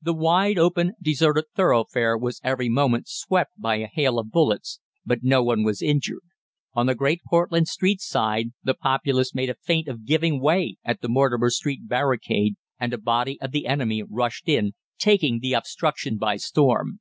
[0.00, 5.24] The wide, open, deserted thoroughfare was every moment swept by a hail of bullets, but
[5.24, 6.20] no one was injured.
[6.74, 11.00] On the Great Portland Street side the populace made a feint of giving way at
[11.00, 16.16] the Mortimer Street barricade, and a body of the enemy rushed in, taking the obstruction
[16.16, 17.00] by storm.